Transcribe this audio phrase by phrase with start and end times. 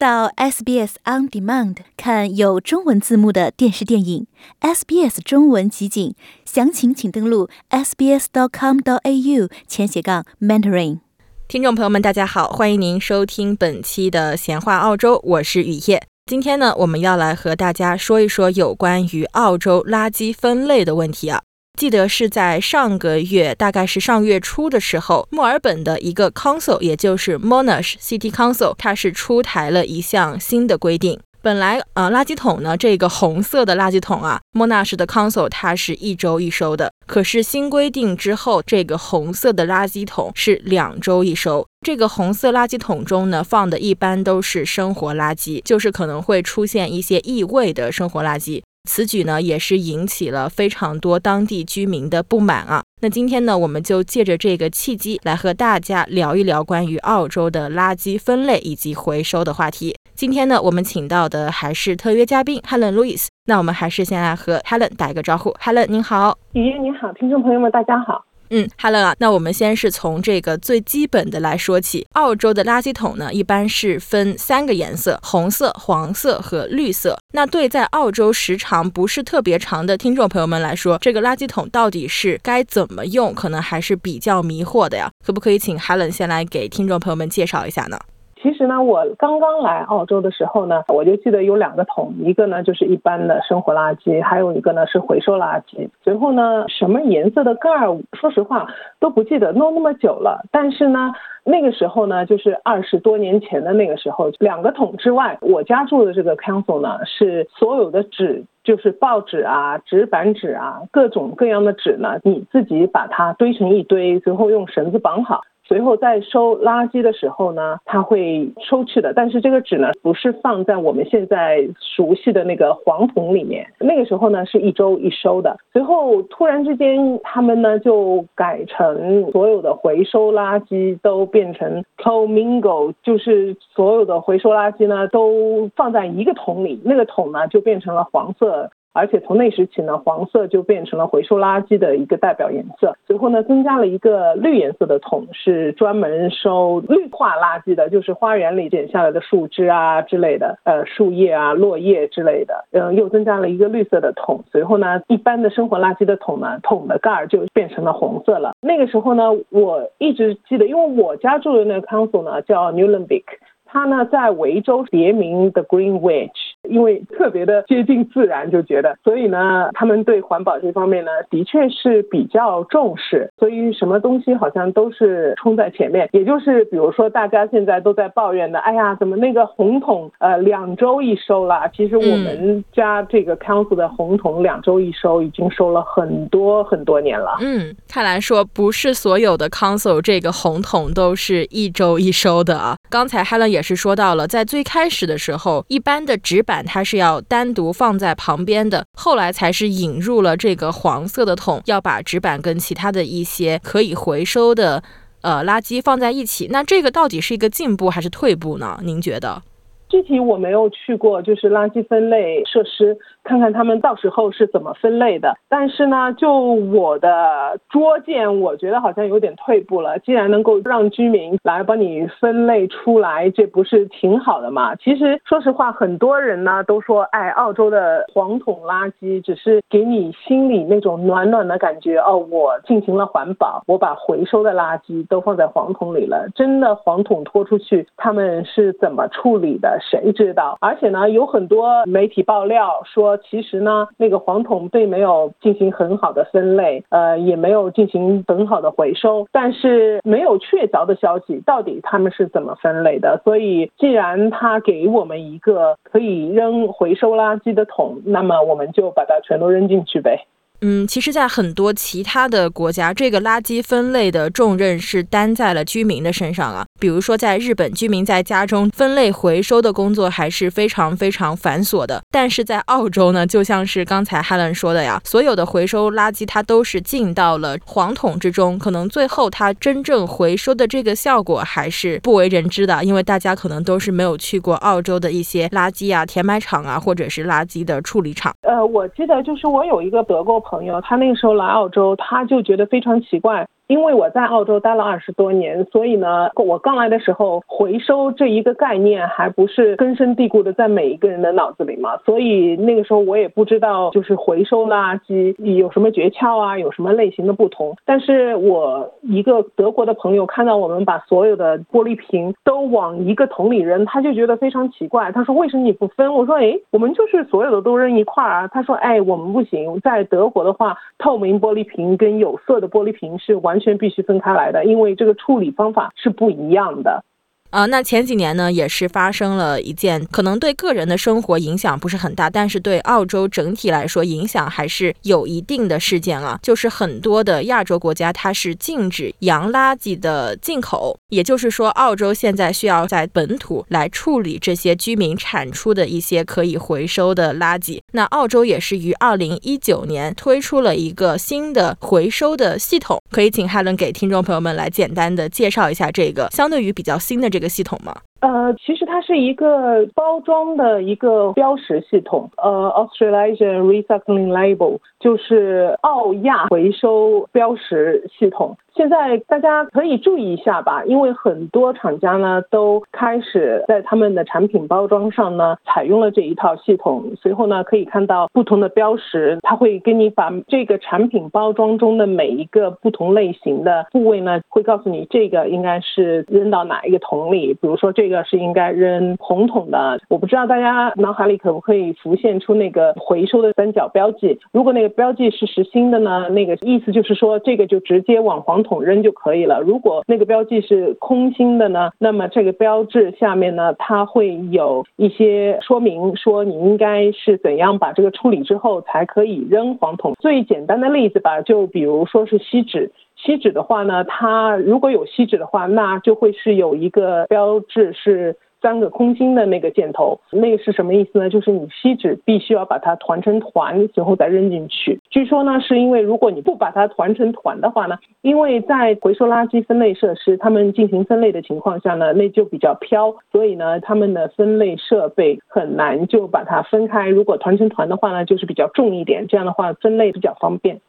[0.00, 4.26] 到 SBS On Demand 看有中文字幕的电视电影
[4.62, 6.14] ，SBS 中文集锦，
[6.46, 11.00] 详情请登录 sbs.com.au 前斜杠 mentoring。
[11.46, 16.02] 听众朋友们，大家好，欢迎您收听本期的闲话澳洲，我是雨夜。
[16.24, 21.42] 今天呢，我们要来和大家说一说有关于澳洲垃圾分类的问题啊。
[21.78, 31.18] 记得是在上个月，大概是上月初的时候，墨尔本的一个 council，也就是 Monash City Council，它是出台了一项新的规定。
[31.42, 36.92] 本来，呃，垃圾桶呢，这个红色的垃圾桶啊，Monash 的 council 它是一周一收的。
[37.06, 41.66] 可是新规定之后，这个红色的垃圾桶是两周一收。
[41.80, 48.60] 这个红色垃圾桶中呢，放的一般都是生活垃圾，就是可能会出现一些异味的生活垃圾。
[48.88, 52.82] 此举呢，也是引起了非常多当地居民的不满啊。
[53.02, 59.94] 那今天呢，我们就借着这个契机，来和大家聊一聊关于澳洲的垃圾分类以及回收的话题。
[60.14, 63.26] 今天呢，我们请到的还是特约嘉宾 Helen Louis。
[63.46, 65.52] 那我们还是先来和 Helen 打一个招呼。
[65.54, 66.38] Helen，您好。
[66.52, 68.24] 雨夜您好，听众朋友们，大家好。
[68.50, 72.06] 嗯，Helen 啊，那我们先是从这个最基本的来说起。
[72.12, 77.16] 澳洲的垃圾桶呢，一般是分三个颜色：红色、黄色和绿色。
[77.32, 85.08] 那对在澳洲时长不是特别长的听众朋友们来说，这个垃圾桶到底是该怎么用，可能还是比较迷惑的呀。
[85.24, 87.98] 可不可以请 Helen 先来给听众朋友们介绍一下呢？
[88.42, 95.88] 其实呢，我刚刚来澳洲的时候呢，我就记得有两个桶，一个呢就是一般的生活垃圾，还有一个呢是回收垃圾。
[96.02, 98.66] 随后呢，什么颜色的盖儿，说实话
[98.98, 100.42] 都不记得，弄那么久了。
[100.50, 101.12] 但是呢，
[101.44, 115.42] 那个时候呢，就是二十多年前的那个时候，两个桶之外，我家住的这个 council 呢，是所有的纸，就是报纸啊、纸板纸啊，各种各样的纸呢，你自己把它堆成一堆，最后用绳子绑好。
[115.70, 119.12] 随后在收垃圾的时候呢，他会收去的。
[119.14, 123.64] 但是这个纸呢，不是放在我们现在熟悉的那个黄桶里面。
[123.78, 125.56] 那个时候呢，是一周一收的。
[125.72, 138.68] 随后突然之间，他们呢就改成所有的回收垃圾都变成 co-mingle，就是所有的回收垃圾呢都放在一个桶里，那个桶呢就变成了黄色。
[138.92, 142.96] 而且从那时起呢，黄色就变成了回收垃圾的一个代表颜色。
[143.06, 152.64] 随后呢，增加了一个绿颜色的桶，是专门收绿化垃圾的，就是花园里剪下来的树枝啊之类的，呃，树叶啊、落叶之类的。
[152.72, 154.42] 嗯，又增加了一个绿色的桶。
[154.50, 158.52] 随后呢，一般的生活垃圾的桶呢，桶的盖儿就变成了红色了。
[158.60, 163.24] 那个时候呢，我一直记得，因为我家住的那个 council 呢叫 Newlanbic，
[163.64, 166.49] 它呢在维州别名 The Greenwich。
[166.70, 173.30] 因为特别的接近自然，就觉得，所以呢，他们对环保这方面呢，的确是比较重视。
[173.38, 176.08] 所以什么东西好像都是冲在前面。
[176.12, 181.68] 也就是比如说，大家现在都在抱怨的，哎呀，怎么那个红桶呃两周一收了？
[181.74, 187.36] 其实我们家这个 council 的红桶两周一收，已经收了很多很多年了。
[187.40, 192.76] 嗯，看来说不是所有的 council 这个红桶都是一周一收的啊。
[192.90, 196.66] 刚才 Helen 也是说到了，在最开始的时候，一般的纸板。
[196.66, 204.82] 它是要单独放在旁边的，后来才是引入了这个黄色的桶，要把纸板跟其他的一些可以回收的
[205.22, 206.48] 呃垃圾放在一起。
[206.50, 208.80] 那这个到底是一个进步还是退步呢？
[208.82, 209.42] 您觉得？
[209.88, 212.96] 具体我没有去过，就是垃圾分类设施。
[213.30, 219.96] 看看他们到时候是怎么分类的，但是呢，就我的拙见，我觉得好像有点退步了。
[220.00, 224.74] 既然能够让居民来帮你分类出来，这不是挺好的吗？
[224.74, 236.28] 其实说实话，很多人呢都说，哎，澳洲的黄桶垃圾只是给你心里那种暖暖的感觉哦，我进行了环保，我把回收的垃圾都放在黄桶里了。
[236.34, 239.78] 真的黄桶拖出去，他们是怎么处理的？
[239.80, 240.58] 谁知道？
[240.60, 243.19] 而且呢，有很多媒体爆料说。
[243.28, 253.20] 其实呢，那个黄桶并没有进行很好的分类，呃，也没有进行很好的回收，但是没有确凿的消息，到底他们是怎么分类的？
[253.24, 260.26] 所以，既然他给我们一个可以扔回收垃圾的桶，那么我们就把它全都扔进去呗。
[260.62, 266.66] 嗯，其实，在很多其他的国家，这个垃圾分类的重任是担在了居民的身上啊。
[266.80, 272.02] 比如说，在日本，居民在家中分类回收的工作还是非常非常繁琐的。
[272.10, 288.34] 但是在澳洲呢，就像是刚才 Helen 说的呀，所有的回收垃圾它都是进到了黄桶之中，可能最后它真正回收的这个效果还是不为人知的，因为大家可能都是没有去过澳洲的一些垃圾啊填埋场啊，或者是垃圾的处理厂。
[288.40, 290.40] 呃，我记得就是我有一个德国。
[290.40, 293.46] 朋友，他那个时候来澳洲，他就觉得非常奇怪。
[293.70, 307.76] 因为我在澳洲待了二十多年，所以呢，我刚来的时候，回收这一个概念还不是根深蒂固的在每一个人的脑子里嘛，所以那个时候我也不知道，就是回收垃圾有什么诀窍啊，有什么类型的不同。
[307.84, 315.12] 但是我一个德国的朋友看到我们把所有的玻璃瓶都往一个桶里扔，他就觉得非常奇怪。
[315.12, 327.04] 他说：“为什么你不分？”我说：“哎，我们就是所有的都扔一块儿啊。”他说：“哎，我们不行，在德国的话，透明玻璃瓶跟有色的玻璃瓶是完。”全必须分开来的，因为这个处理方法是不一样的。
[327.50, 336.38] 啊，那前几年呢，也是发生了一件可能对个人的生活影响不是很大，但是对澳洲整体来说影响还是有一定的事件啊。
[336.44, 347.80] 就是很多的亚洲国家它是禁止洋垃圾的进口，也就是说，澳洲现在需要在本土来处理这些居民产出的一些可以回收的垃圾。
[347.90, 357.40] 那澳洲也是于二零一九年推出了一个新的回收的系统，可以请哈伦给听众朋友们来简单的介绍一下这个相对于比较新的这。
[357.40, 357.96] 个系统吗？
[358.20, 368.56] 呃，其实它是一个包装的一个标识系统，呃，Australian Recycling Label，就是澳亚回收标识系统。
[368.72, 377.04] 现在大家可以注意一下吧，因为很多厂家呢都开始在他们的产品包装上呢采用了这一套系统。
[377.20, 387.52] 随后呢可以看到不同的标识，它会给你把这个产品包装中的每一个不同类型的部位呢，会告诉你这个应该是扔到哪一个桶里。
[387.54, 394.38] 比如说这个是应该扔红桶的，我不知道大家脑海里可不可以浮现出那个回收的三角标记。
[394.52, 398.60] 如果那个标记是实心的呢，那个意思就是说这个就直接往黄。
[398.60, 399.58] 桶扔就可以了。
[399.60, 410.12] 如果那个标记是空心的呢，那么这个标志下面呢，它会有一些说明，说你应该是怎样把这个处理之后才可以扔黄桶。
[410.20, 412.90] 最简单的例子吧，就比如说是锡纸，
[413.22, 418.36] 锡纸的话呢，它如果有锡纸的话，那就会是有一个标志是。
[418.62, 421.30] 三个空心的那个箭头，那个是什么意思呢？
[421.30, 425.00] 就是你锡纸必须要把它团成团，随后再扔进去。
[425.08, 437.08] 据说呢，是因为如果你不把它团成团的话呢，因为在回收垃圾分类设施，他们进行分类的情况下呢，那就比较飘，所以呢，他们的分类设备很难就把它分开。
[437.08, 440.82] 如果团成团的话呢，就是比较重一点，这样的话分类比较方便。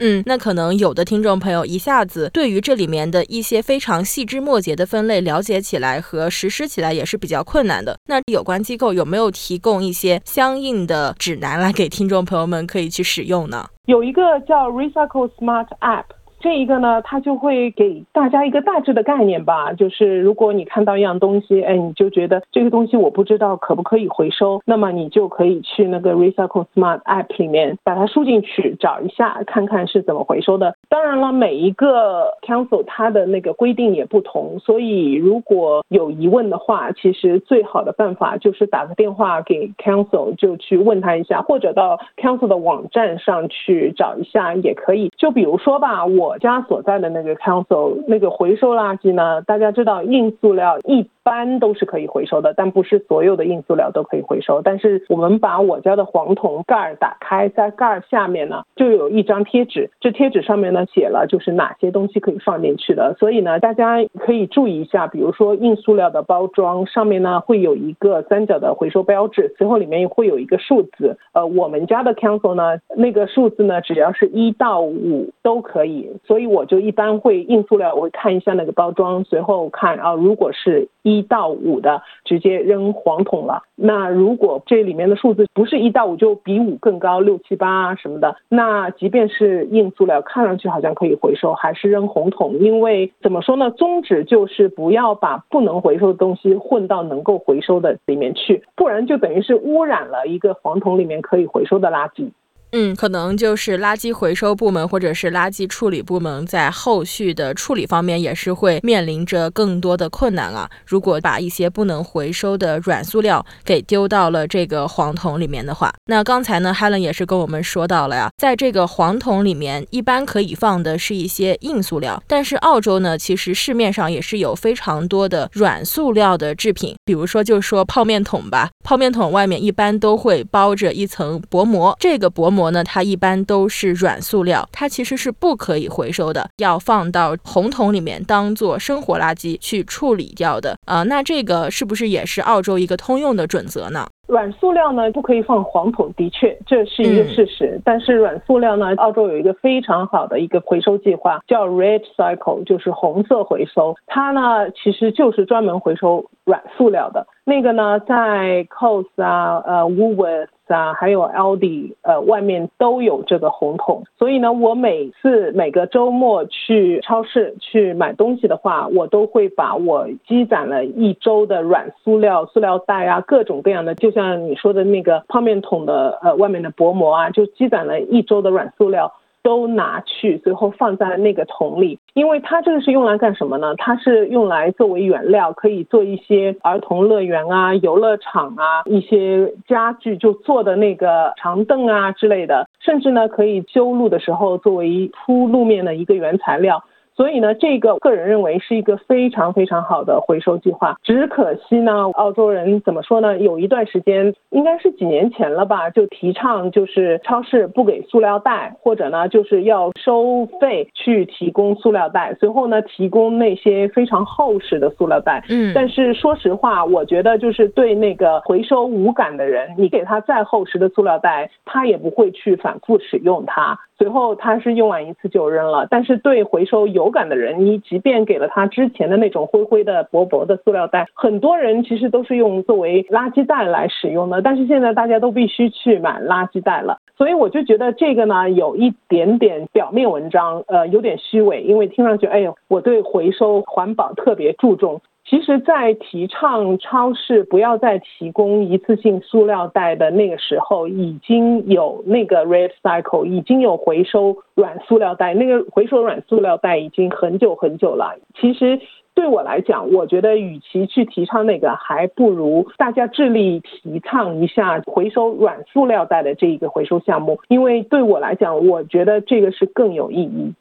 [0.00, 7.98] 嗯，那可能有的听众朋友一下子对于这里面的一些非常细枝末节的分类了解起来和实施起来也是比较困难的。
[8.06, 13.68] 那有关机构有没有提供一些相应的指南来给听众朋友们可以去使用呢？
[13.86, 16.04] 有一个叫 Recycle Smart App。
[16.40, 30.76] 这一个呢，它就会给大家一个大致的概念吧，就是如果你看到一样东西，哎，你就觉得这个东西我不知道可不可以回收，那么你就可以去那个 Recycle Smart App 里面把它输进去，找一下看看是怎么回收的。
[30.88, 45.10] 当然了，每一个 Council 它的那个规定也不同，所以如果有疑问的话，其实最好的办法就是打个电话给 Council，就去问他一下，或者到 Council 的网站上去找一下也可以。
[45.16, 46.27] 就比如说吧，我。
[46.28, 49.40] 我家所在的那个 council 那个回收垃圾呢？
[49.40, 51.08] 大家知道硬塑料一。
[51.28, 54.62] 般都是可以回收的，但不是所有的硬塑料都可以回收。
[54.62, 63.14] 但是我们把我家的黄铜盖儿打开，在盖儿下面呢，就有一张贴纸，这贴纸上面呢写了就是哪些东西可以放进去的。
[63.18, 71.18] 所以呢，大家可以注意一下，比如说硬塑料的包装上面呢会有一个三角的回收标志，随后里面会有一个数字。
[71.34, 76.10] 呃，我们家的 council 呢，那个数字呢只要是一到五都可以。
[76.24, 81.17] 所以我就一般会硬塑料，我会看一下那个包装，随后看啊，如果是一。
[81.18, 83.62] 一到五的直接扔黄桶了。
[83.74, 92.58] 那如果这里面的数字不是一到五，就比五更高，六七八什么的，那即便是硬塑料，看上去好像可以回收，还是扔红桶。
[92.58, 102.30] 因为怎么说呢，宗旨就是不要把不能回收的东西混到能够回收的里面去，不然就等于是污染了一个黄桶里面可以回收的垃圾。
[102.72, 110.68] 嗯，可能就是垃圾回收部门或者是垃圾处理部门在后续的处理方面也是会面临着更多的困难啊。
[110.84, 132.57] 如果把一些不能回收的软塑料给丢到了这个黄桶里面的话，那刚才呢，Helen 也是跟我们说到了呀，在这个黄桶里面一般可以放的是一些硬塑料，但是澳洲呢，其实市面上也是有非常多的软塑料的制品，比如说就说泡面桶吧，泡面桶外面一般都会包着一层薄膜，这个薄膜。
[132.58, 140.76] 膜呢，它一般都是软塑料，它其实是不可以回收的，要放到红桶里面当做生活垃圾去处理掉的。
[140.86, 144.08] 呃，那这个是不是也是澳洲一个通用的准则呢？
[144.26, 147.80] 软塑料呢不可以放黄桶，的确这是一个事实。
[147.82, 153.94] 但是软塑料呢，澳洲有一个非常好的一个回收计划，叫 Red Cycle，就是红色回收。
[154.06, 157.26] 它呢其实就是专门回收软塑料的。
[157.44, 164.04] 那个呢，在 c o s 啊、呃，Woolworth 啊，还有 Aldi 呃外面都有这个红桶。
[164.18, 179.12] 所以呢，我每次每个周末去超市去买东西的话，我都会把我积攒了一周的软塑料、塑料袋啊，各种各样的，就像你说的那个泡面桶的呃外面的薄膜啊，就积攒了一周的软塑料。
[179.42, 183.74] 都拿去，最后放在那个桶里，因为它这个是用来干什么呢？
[183.76, 196.82] 它是用来作为原料，可以做一些儿童乐园啊、游乐场啊、一些家具，就做的那个长凳啊之类的，甚至呢可以修路的时候作为铺路面的一个原材料。
[197.18, 200.96] 所以呢，这个个人认为是一个非常非常好的回收计划。
[201.02, 203.36] 只可惜呢，澳洲人怎么说呢？
[203.38, 215.42] 有一段时间，应该是几年前了吧，就提倡就是超市不给塑料袋，或者呢就是要收费去提供塑料袋，随后呢提供那些非常厚实的塑料袋。
[215.50, 223.76] 嗯，但是说实话，我觉得就是对那个回收无感的人，你给他再厚实的塑料袋，他也不会去反复使用它。
[223.98, 234.42] 随后他是用完一次就扔了，但是对回收有手感的人，你即便给了他之前的那种灰灰的薄薄的塑料袋，很多人其实都是用作为垃圾袋来使用的。
[234.42, 245.00] 但是现在大家都必须去买垃圾袋了，所以我就觉得这个呢有一点点表面文章，呃，有点虚伪，因为听上去，哎呦，我对回收环保特别注重。
[245.28, 255.34] 其实，在提倡超市不要再提供一次性塑料袋的那个时候，已经有那个 Red Cycle，已经有回收软塑料袋。
[255.34, 258.16] 那个回收软塑料袋已经很久很久了。
[258.40, 258.80] 其实
[259.14, 270.54] 对我来讲，我觉得与其去提倡那个，还不如大家致力提倡一下回收软塑料袋的这一个回收项目，因为对我来讲，我觉得这个是更有意义。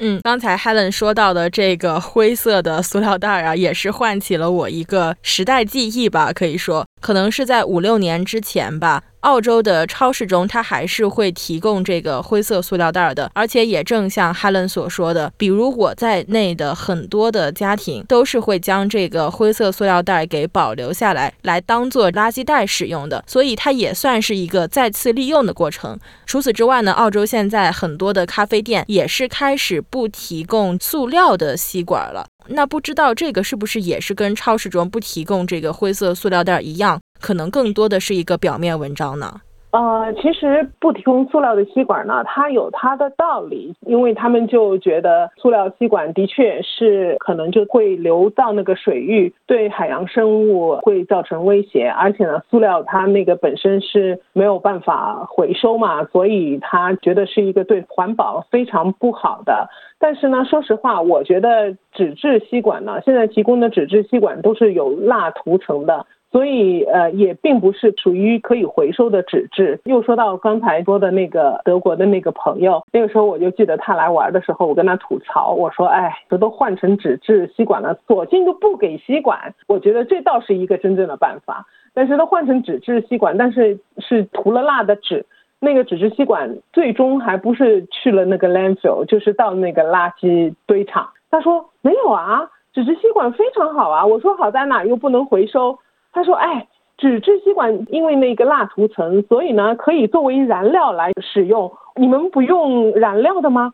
[0.00, 9.02] 嗯，刚才 Helen 说到的这个灰色的塑料袋啊，也是唤起了我一个时代记忆吧，可以说，可能是在五六年之前吧。
[9.22, 25.98] 澳洲的超市中，它还是会提供这个灰色塑料袋的，而且也正像 Helen 所说的，比如我在内的很多的家庭都是会将这个灰色塑料袋给保留下来，来当做垃圾袋使用的，所以它也算是一个再次利用的过程。
[26.24, 32.24] 除此之外呢，澳洲现在很多的咖啡店也是开始不提供塑料的吸管了。
[32.46, 37.00] 那不知道这个是不是也是跟超市中不提供这个灰色塑料袋一样？
[37.20, 39.40] 可能更多的是一个表面文章呢。
[39.70, 59.68] 呃，其实不提供塑料的吸管呢，它有它的道理，因为他们就觉得塑料吸管的确是可能就会流到那个水域，对海洋生物会造成威胁，而且呢，塑料它那个本身是没有办法回收嘛，所以他觉得是一个对环保非常不好的。
[60.00, 66.06] 但是呢，说实话，我觉得纸质吸管呢，现在提供的纸质吸管都是有蜡涂层的。
[66.30, 69.80] 所以，呃，也并不是属于可以回收的纸质。
[69.84, 81.64] 又说到刚才说的那个德国的那个朋友，那个时候我就记得他来玩的时候，我跟他吐槽，我说：“哎，这都换成纸质吸管了，索性就不给吸管。”我觉得这倒是一个真正的办法。
[81.94, 85.24] 但是，他换成纸质吸管，但是是涂了蜡的纸，
[85.58, 91.08] 那个纸质吸管最终还不是去了那个 landfill，就是到那个垃圾堆场。
[91.30, 95.78] 他说：“没有啊，纸质吸管非常好啊。”我说：“好在哪又不能回收？”
[96.18, 101.70] 他说：“哎，纸质吸管因为那个蜡涂层，所以呢可以作为燃料来使用。
[101.94, 103.72] 你们不用燃料的吗？”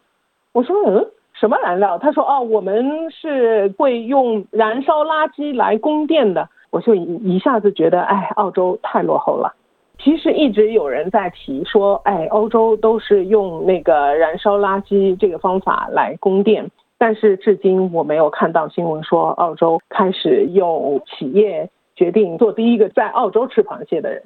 [0.53, 9.55] 我说：“嗯，什么燃料？”他说：“哦，我们是会用燃烧垃圾来供电的。”我就一下子觉得，哎，澳洲太落后了。
[9.97, 21.71] 其实一直有人在提说，哎，欧洲都是用那个燃烧垃圾这个方法来供电，但是至今我没有看到新闻说澳洲开始有企业。
[21.95, 24.23] 决定做第一个在澳洲吃螃蟹的人。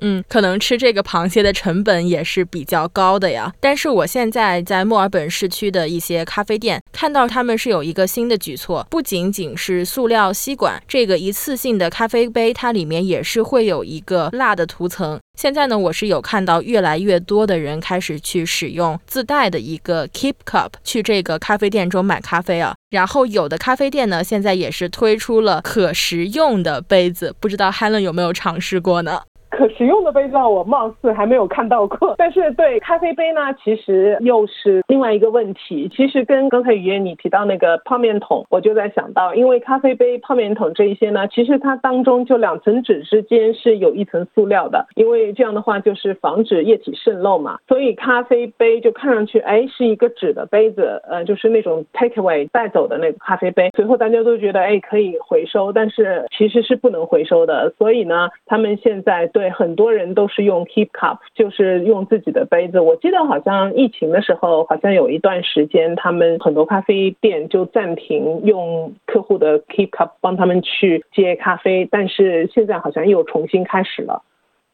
[0.00, 3.52] 嗯，可能吃这个螃蟹的成本也是比较高的呀。
[3.60, 15.18] 但是我现在在墨尔本市区的一些咖啡店看到他们是有一个新的举措，不仅仅是塑料吸管，这个一次性的咖啡杯它里面也是会有一个蜡的涂层。
[15.38, 22.74] 现在呢，我是有看到越来越多的人开始去使用自带的一个 Keep Cup 去这个咖啡店中买咖啡啊。
[22.90, 29.20] 然后有的咖啡店呢，现在也是推出了可食用的杯子，不知道 Helen 有没有尝试过呢？
[29.56, 32.14] 可食用的杯子，我貌似还没有看到过。
[32.18, 35.88] 但是对咖啡杯呢，其实又是另外一个问题。
[35.88, 47.58] 其实跟刚才雨燕你提到那个泡面桶，我就在想到，因为咖啡杯、泡面桶这一些呢，其实它当中就两层纸之间是有一层塑料的，因为这样的话就是防止液体渗漏嘛。
[47.66, 53.70] 所以咖啡杯就看上去哎是一个纸的杯子，呃，就是那种 take away 带走的那个咖啡杯。
[53.74, 57.72] 随后大家都觉得哎可以回收，但是其实是不能回收的。
[57.78, 62.80] 所以呢，他们现在对很多人都是用 keep cup，就是用自己的杯子。
[62.80, 74.22] 我记得好像疫情的时候，好像有一段时间，他们很多咖啡店就暂停用客户的 keep cup 帮他们去接咖啡，但是现在好像又重新开始了。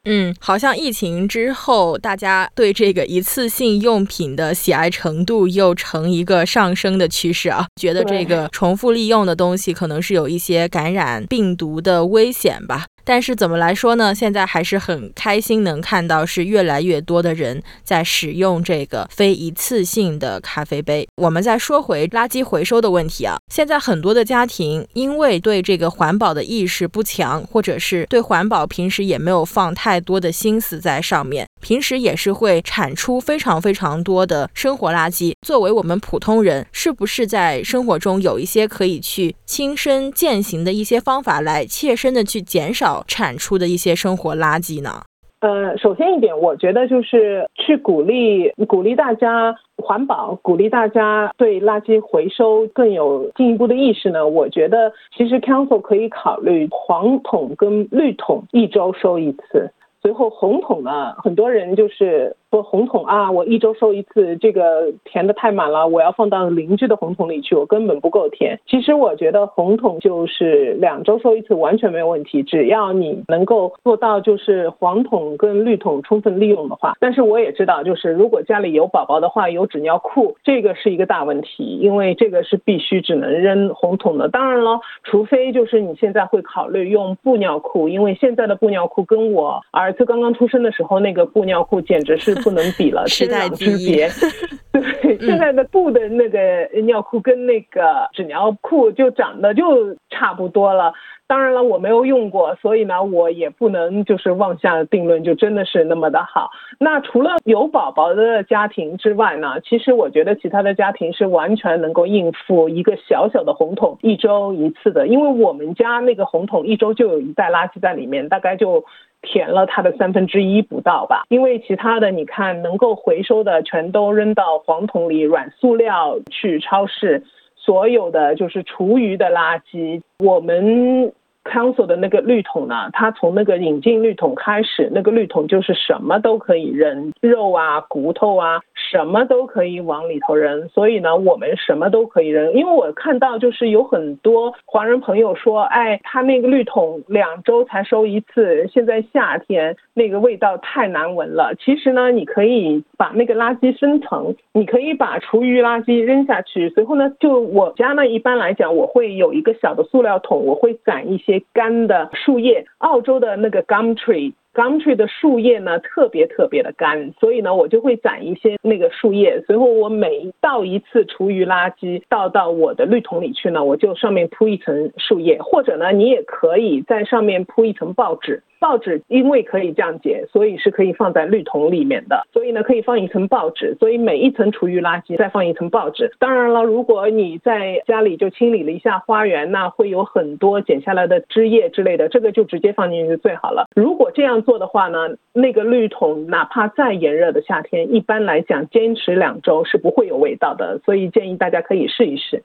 [0.05, 12.87] 嗯，好像疫情之后，大家对这个一次性用品的喜爱程度又呈一个上升的趋势啊，觉得这个重复利用的东西可能是有一些感染病毒的危险吧。
[13.05, 14.15] 但是怎么来说呢？
[14.15, 21.07] 现在还是很开心，能看到是越来越多的人在使用这个非一次性的咖啡杯。
[21.17, 35.35] 我们再说回垃圾回收的问题啊，现在很多的家庭因为对这个环保的意识不强，或者是对环保平时也没有放太多的心思在上面，平时也是会产出非常非常多的生活垃圾。
[35.47, 42.92] 作为我们普通人，是不是在生活中有一些可以去亲身践行的一些方法，来切身的去减少？
[43.07, 45.03] 产出的一些生活垃圾呢？
[45.41, 54.27] 呃，首先一点，我觉得就是去鼓励鼓励大家环保，鼓励大家对垃圾回收更有进一步的意识呢。
[54.27, 59.71] 我觉得其实 Council 可以考虑黄桶跟绿桶一周收一次，
[60.01, 62.37] 随后红桶呢，很多人就是。
[62.53, 68.61] 说红桶啊，我一周收一次，这个填的太满了，我要放到邻居的红桶里去，我根本不够填。
[68.67, 76.93] 其实我觉得红桶就是两周收一次，完全没有问题，只要你能够做到就是黄桶跟绿桶充分利用的话。
[77.01, 84.29] 但是我也知道，就是如果家里有宝宝的话，有纸尿裤，这个是一个大问题，因为这个是必须只能扔红桶的。
[84.29, 92.42] 当然了，除非就是你现在会考虑用布尿裤，因为现在的布尿裤跟我儿子刚刚出生的时候那个布尿裤简直是。
[92.43, 94.09] 不能比了，天壤之别。
[94.73, 100.93] 对，现在的布的那个尿裤跟那个纸尿裤就长得就差不多了。
[101.33, 106.51] 当然了，我没有用过，所以呢，我也不能就是妄下定论，就真的是那么的好。
[106.79, 118.85] 那除了有宝宝的家庭之外呢，其实我觉得其他的家庭是完全能够应付一个小小的红桶一周一次的，因为我们家那个红桶一周就有一袋垃圾在里面，大概就。
[119.25, 127.23] 填了它的三分之一不到吧，因为其他的你看能够回收的全都扔到黄桶里，软塑料去超市，
[127.55, 131.13] 所有的就是厨余的垃圾，我们。
[131.45, 132.89] Council 的那个绿桶呢？
[132.93, 140.69] 它从那个引进绿桶开始，那个绿桶就是什么都可以扔，肉啊、骨头啊，什么都可以往里头扔。
[140.69, 142.53] 所以呢，我们什么都可以扔。
[142.55, 151.55] 因为我看到就是有很多华人朋友说，哎，他那个绿桶两周才收一次，现在夏天那个味道太难闻了。
[151.59, 161.41] 其实呢，你可以把那个垃圾分层，你可以把厨余垃圾扔下去，随后呢，就我家呢，一般来讲，我会有一个小的塑料桶，我会攒一些。
[161.53, 164.33] 干的树叶，澳洲的那个 gum tree。
[164.55, 178.43] Gum tree 的树叶呢特别特别的干，所以呢我就会攒一些那个树叶，随后我每倒一次厨余垃圾倒到我的绿桶里去呢，我就上面铺一层树叶，或者呢你也可以在上面铺一层报纸。
[178.63, 182.25] 报纸因为可以降解，所以是可以放在绿桶里面的。
[182.33, 183.75] 所以呢，可以放一层报纸。
[183.81, 186.13] 所以每一层厨余垃圾再放一层报纸。
[186.21, 193.67] 当然了，如果你在家里就清理了一下花园，那会有很多剪下来的枝叶之类的，这个就直接放进去最好了。
[193.75, 200.79] 如果这样做的话呢，那个绿桶哪怕再炎热的夏天，一般来讲坚持两周是不会有味道的。
[200.85, 202.45] 所以建议大家可以试一试。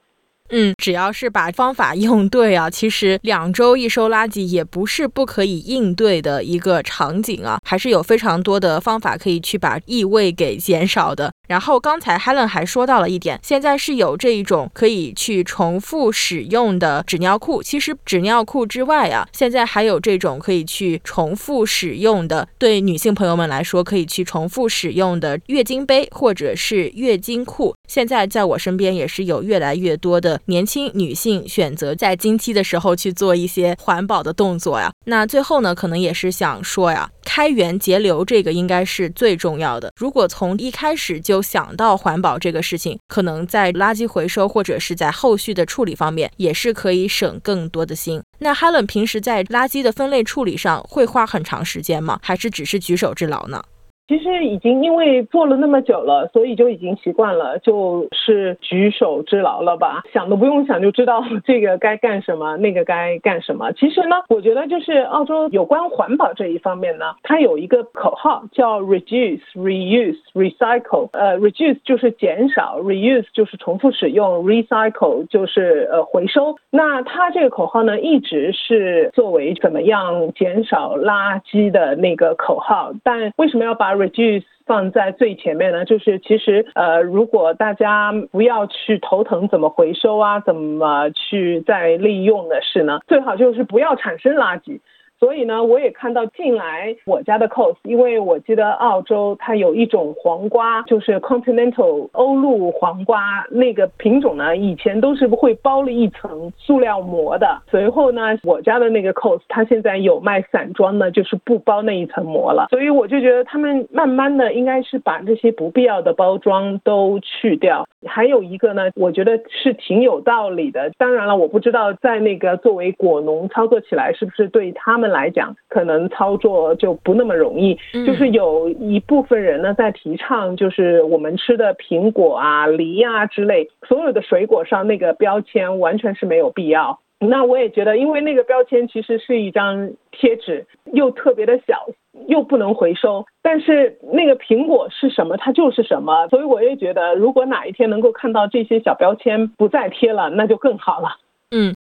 [0.49, 11.31] 嗯，只要是把方法 用对啊，其实两周一收垃圾也不是不可以应对的一个场景啊，还是有非常多的方法可以去把异味给减少的。
[11.47, 17.63] 然后刚才 Helen 还说到了一点，现在是有这一种可以去重复使用的纸尿裤。
[17.63, 27.75] 其实纸尿裤之外啊，现在还有这种可以去重复使用的，对女性朋友们来说可以去重复使用的月经杯或者是月经裤。
[27.87, 34.91] 现在在我身边也是有越来越多的年轻女性选择在经期的时候去做一些环保的动作呀。
[35.05, 39.91] 那最后呢，可能也是想说呀，开源节流这个应该是最重要的。
[39.95, 48.21] 如果从一开始就想到环保这个事情，可能在垃圾回收或者是在后续的处理方面，也是可以省更多的心。
[48.39, 52.19] 那 Helen 平时在垃圾的分类处理上会花很长时间吗？
[52.21, 53.63] 还是只是举手之劳呢？
[54.07, 60.03] 其实已经因为做了那么久了，所以就已经习惯了，就是举手之劳了吧？
[60.13, 63.71] 想都不用想就知道这个该干什么，那个该干什么。
[63.73, 71.09] 其实呢，我觉得就是澳洲有关环保这一方面呢，它有一个口号叫 reduce, reuse, recycle。
[71.11, 76.55] 呃，reduce 就是减少，reuse 就是重复使用，recycle 就是呃回收。
[76.69, 82.93] 那它这个口号呢，一直是作为怎么样减少垃圾的那个口号。
[83.03, 94.79] 但为什么要把 reduce 放在最前面呢，就是其实呃，如果大家不要去头疼怎么回收啊，怎么去再利用的事呢，最好就是不要产生垃圾。
[95.19, 107.59] 所以呢，我也看到进来我家的 cos，因为我记得澳洲它有一种黄瓜，就是 continental 欧陆黄瓜那个品种呢，以前都是会包了一层塑料膜的。
[107.67, 112.67] 随后呢，我家的那个 cos，它现在有卖散装的，就是不包那一层膜了。
[112.69, 117.87] 所以我就觉得他们慢慢的应该是把这些不必要的包装都去掉。
[118.05, 120.91] 还有一个呢，我觉得是挺有道理的。
[120.99, 125.06] 当然了，我不知道在那个作为果农操作起来是不是对他们。
[125.07, 127.77] 来讲，可能操作就不那么容易。
[128.05, 136.99] 就是有一部分人呢，在提倡，就是我们吃的苹果啊、梨啊之类，所有的水果上那个标签完全是没有必要。
[137.19, 141.87] 那我也觉得，因为那个标签其实是一张贴纸，又特别的小，
[142.27, 143.25] 又不能回收。
[143.41, 146.27] 但是那个苹果是什么，它就是什么。
[146.27, 151.17] 所以我也觉得，如果哪一天能够看到这些小标签不再贴了，那就更好了。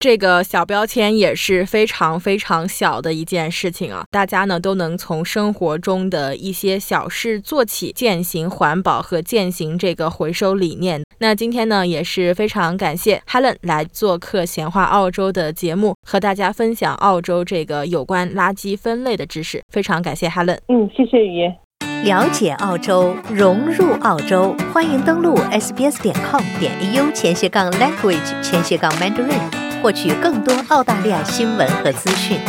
[0.04, 0.14] 嗯。
[0.14, 11.02] 这个小标签也是非常非常小的一件事情啊，大家呢都能从生活中的一些小事做起，践行环保和践行这个回收理念。
[11.20, 19.62] 那今天呢也是非常感谢 Helen 来做客闲话澳洲的节目，和大家分享澳洲这个有关垃圾分类的知识。
[19.72, 20.58] 非常感谢 Helen。
[20.68, 21.56] 嗯，谢谢雨言。
[22.04, 29.63] 了解澳洲，融入澳洲，欢迎登录 sbs 点 com 点 au 前斜杠 language 前斜杠 mandarin。
[29.84, 32.40] 获取更多澳大利亚新闻和资讯。